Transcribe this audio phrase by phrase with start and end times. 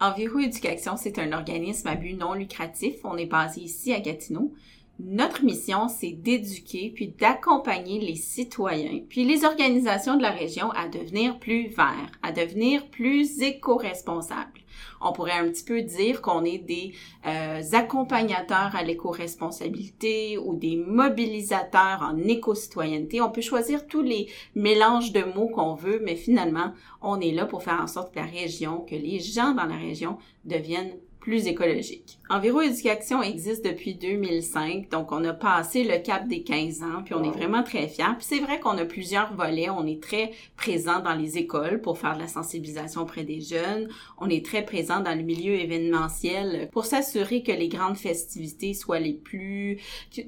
[0.00, 2.96] Enviro Éducation, c'est un organisme à but non lucratif.
[3.02, 4.54] On est basé ici à Gatineau.
[5.00, 10.88] Notre mission, c'est d'éduquer puis d'accompagner les citoyens puis les organisations de la région à
[10.88, 14.58] devenir plus verts, à devenir plus éco-responsables.
[15.00, 16.94] On pourrait un petit peu dire qu'on est des
[17.26, 23.20] euh, accompagnateurs à l'éco-responsabilité ou des mobilisateurs en éco-citoyenneté.
[23.20, 26.72] On peut choisir tous les mélanges de mots qu'on veut, mais finalement,
[27.02, 29.76] on est là pour faire en sorte que la région, que les gens dans la
[29.76, 30.96] région deviennent
[31.28, 32.18] plus écologique.
[32.30, 37.12] Environ Éducation existe depuis 2005, donc on a passé le cap des 15 ans, puis
[37.12, 38.14] on est vraiment très fiers.
[38.16, 41.98] Puis c'est vrai qu'on a plusieurs volets, on est très présent dans les écoles pour
[41.98, 46.70] faire de la sensibilisation auprès des jeunes, on est très présent dans le milieu événementiel
[46.72, 49.78] pour s'assurer que les grandes festivités soient les plus...
[50.16, 50.22] que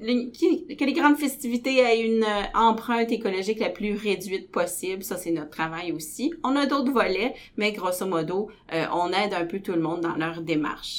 [0.85, 5.91] les, grandes festivités aient une empreinte écologique la plus réduite possible, ça c'est notre travail
[5.93, 6.31] aussi.
[6.43, 10.01] On a d'autres volets, mais grosso modo, euh, on aide un peu tout le monde
[10.01, 10.90] dans leur démarche.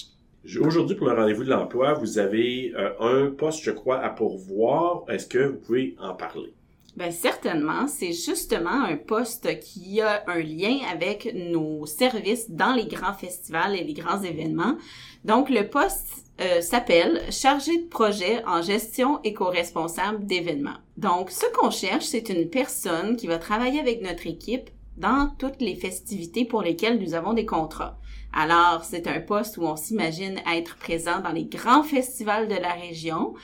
[0.45, 5.05] Aujourd'hui, pour le rendez-vous de l'emploi, vous avez euh, un poste, je crois, à pourvoir.
[5.09, 6.53] Est-ce que vous pouvez en parler?
[6.97, 7.87] Bien, certainement.
[7.87, 13.77] C'est justement un poste qui a un lien avec nos services dans les grands festivals
[13.77, 14.77] et les grands événements.
[15.25, 20.79] Donc, le poste euh, s'appelle chargé de projet en gestion éco-responsable d'événements.
[20.97, 25.61] Donc, ce qu'on cherche, c'est une personne qui va travailler avec notre équipe dans toutes
[25.61, 27.99] les festivités pour lesquelles nous avons des contrats.
[28.33, 32.73] Alors, c'est un poste où on s'imagine être présent dans les grands festivals de la
[32.73, 33.35] région.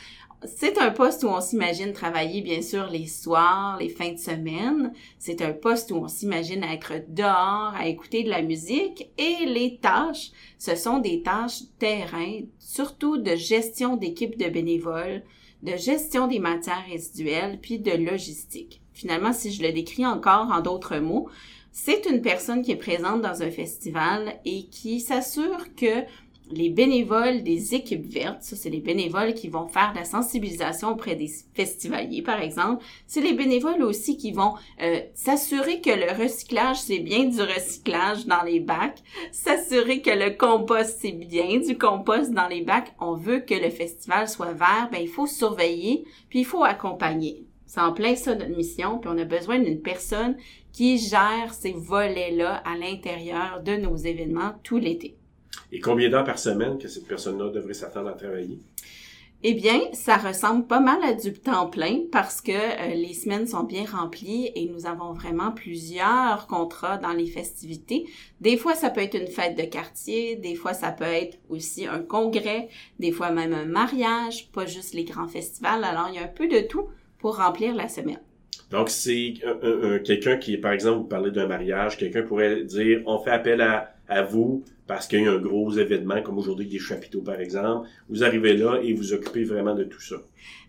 [0.45, 4.93] C'est un poste où on s'imagine travailler, bien sûr, les soirs, les fins de semaine.
[5.19, 9.11] C'est un poste où on s'imagine être dehors, à écouter de la musique.
[9.19, 15.25] Et les tâches, ce sont des tâches terrain, surtout de gestion d'équipes de bénévoles,
[15.62, 18.81] de gestion des matières résiduelles, puis de logistique.
[18.92, 21.28] Finalement, si je le décris encore en d'autres mots,
[21.73, 26.05] c'est une personne qui est présente dans un festival et qui s'assure que
[26.51, 31.15] les bénévoles des équipes vertes, ça c'est les bénévoles qui vont faire la sensibilisation auprès
[31.15, 36.79] des festivaliers par exemple, c'est les bénévoles aussi qui vont euh, s'assurer que le recyclage
[36.79, 42.33] c'est bien du recyclage dans les bacs, s'assurer que le compost c'est bien du compost
[42.33, 46.41] dans les bacs, on veut que le festival soit vert, ben il faut surveiller puis
[46.41, 47.45] il faut accompagner.
[47.69, 50.37] C'est en plein ça notre mission, puis on a besoin d'une personne
[50.73, 55.17] qui gère ces volets-là à l'intérieur de nos événements tout l'été.
[55.73, 58.61] Et combien d'heures par semaine que cette personne-là devrait s'attendre à travailler?
[59.45, 63.46] Eh bien, ça ressemble pas mal à du temps plein parce que euh, les semaines
[63.46, 68.08] sont bien remplies et nous avons vraiment plusieurs contrats dans les festivités.
[68.40, 71.86] Des fois, ça peut être une fête de quartier, des fois, ça peut être aussi
[71.86, 72.68] un congrès,
[72.98, 75.84] des fois même un mariage, pas juste les grands festivals.
[75.84, 76.89] Alors, il y a un peu de tout
[77.20, 78.20] pour remplir la semaine.
[78.70, 79.34] Donc, c'est
[80.05, 83.95] quelqu'un qui, par exemple, vous parlez d'un mariage, quelqu'un pourrait dire, on fait appel à,
[84.08, 87.39] à vous parce qu'il y a eu un gros événement, comme aujourd'hui des chapiteaux, par
[87.39, 87.86] exemple.
[88.08, 90.17] Vous arrivez là et vous occupez vraiment de tout ça.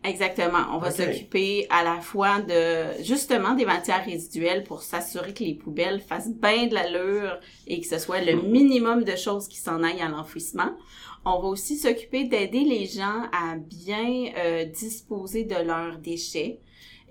[0.03, 0.59] Exactement.
[0.73, 5.53] On va s'occuper à la fois de, justement, des matières résiduelles pour s'assurer que les
[5.55, 9.83] poubelles fassent bien de l'allure et que ce soit le minimum de choses qui s'en
[9.83, 10.71] aillent à l'enfouissement.
[11.25, 16.59] On va aussi s'occuper d'aider les gens à bien euh, disposer de leurs déchets.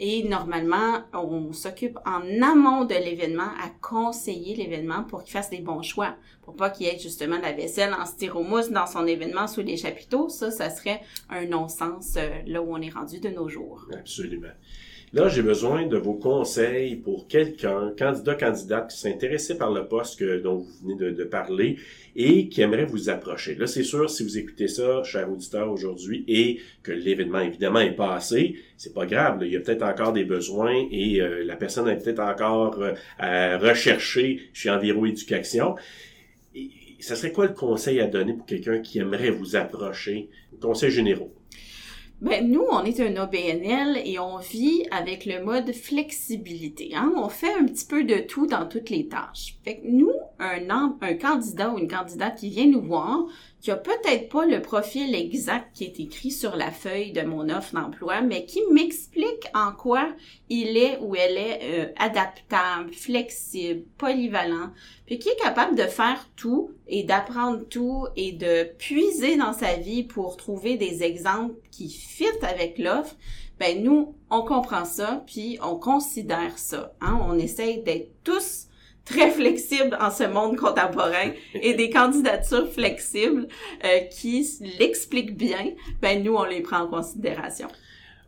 [0.00, 5.60] Et normalement, on s'occupe en amont de l'événement à conseiller l'événement pour qu'il fasse des
[5.60, 6.14] bons choix.
[6.42, 9.76] Pour pas qu'il y ait justement la vaisselle en styromousse dans son événement sous les
[9.76, 10.28] chapiteaux.
[10.28, 13.86] Ça, ça serait un non-sens euh, là où on est rendu de nos jours.
[13.92, 14.48] Absolument.
[15.14, 20.22] Là, j'ai besoin de vos conseils pour quelqu'un, candidat, candidate qui s'intéressait par le poste
[20.22, 21.78] dont vous venez de, de, parler
[22.14, 23.54] et qui aimerait vous approcher.
[23.54, 27.96] Là, c'est sûr, si vous écoutez ça, cher auditeur, aujourd'hui, et que l'événement, évidemment, est
[27.96, 29.38] passé, c'est pas grave.
[29.42, 32.92] il y a peut-être encore des besoins et euh, la personne est peut-être encore euh,
[33.18, 35.76] à rechercher chez Enviro Éducation.
[36.54, 36.70] Et,
[37.00, 40.28] ça serait quoi le conseil à donner pour quelqu'un qui aimerait vous approcher?
[40.60, 41.32] Conseil généraux.
[42.20, 46.90] Ben, nous, on est un OBNL et on vit avec le mode flexibilité.
[46.96, 47.12] Hein?
[47.16, 49.56] On fait un petit peu de tout dans toutes les tâches.
[49.62, 53.26] Fait que nous, un, un candidat ou une candidate qui vient nous voir,
[53.60, 57.48] qui a peut-être pas le profil exact qui est écrit sur la feuille de mon
[57.48, 60.08] offre d'emploi, mais qui m'explique en quoi
[60.48, 64.70] il est ou elle est euh, adaptable, flexible, polyvalent,
[65.06, 69.74] puis qui est capable de faire tout et d'apprendre tout et de puiser dans sa
[69.74, 73.14] vie pour trouver des exemples qui fit avec l'offre.
[73.60, 76.92] Ben nous, on comprend ça, puis on considère ça.
[77.00, 77.20] Hein?
[77.22, 78.66] On essaye d'être tous
[79.04, 83.46] très flexible en ce monde contemporain et des candidatures flexibles
[83.84, 84.46] euh, qui
[84.78, 85.72] l'expliquent bien,
[86.02, 87.68] ben nous, on les prend en considération.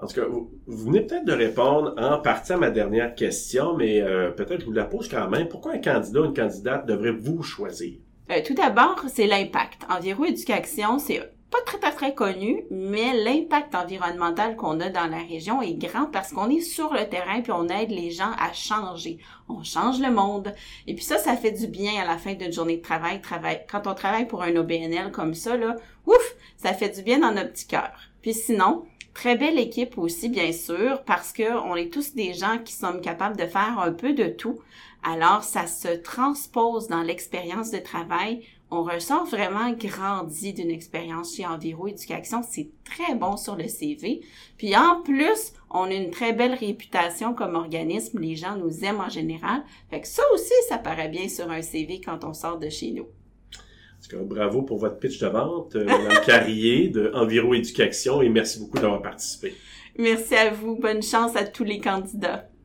[0.00, 4.00] En tout cas, vous, venez peut-être de répondre en partie à ma dernière question, mais
[4.00, 5.48] euh, peut-être je vous la pose quand même.
[5.48, 7.98] Pourquoi un candidat ou une candidate devrait vous choisir?
[8.30, 9.82] Euh, tout d'abord, c'est l'impact.
[9.90, 11.20] Environ Éducation, c'est
[11.50, 16.06] pas très très très connu, mais l'impact environnemental qu'on a dans la région est grand
[16.06, 19.18] parce qu'on est sur le terrain puis on aide les gens à changer.
[19.48, 20.54] On change le monde.
[20.86, 23.20] Et puis ça, ça fait du bien à la fin d'une journée de travail.
[23.68, 25.76] Quand on travaille pour un OBNL comme ça, là,
[26.06, 27.92] ouf, ça fait du bien dans notre petit cœur.
[28.22, 32.58] Puis sinon, très belle équipe aussi, bien sûr, parce que on est tous des gens
[32.64, 34.60] qui sommes capables de faire un peu de tout.
[35.02, 41.46] Alors, ça se transpose dans l'expérience de travail on ressort vraiment grandi d'une expérience chez
[41.46, 42.42] Enviro Éducation.
[42.48, 44.20] C'est très bon sur le CV.
[44.56, 48.20] Puis en plus, on a une très belle réputation comme organisme.
[48.20, 49.62] Les gens nous aiment en général.
[49.90, 52.92] Fait que ça aussi, ça paraît bien sur un CV quand on sort de chez
[52.92, 53.04] nous.
[53.04, 58.22] En tout cas, bravo pour votre pitch de vente, euh, Mme Carrier de Enviro Éducation
[58.22, 59.54] et merci beaucoup d'avoir participé.
[59.98, 60.76] Merci à vous.
[60.76, 62.49] Bonne chance à tous les candidats.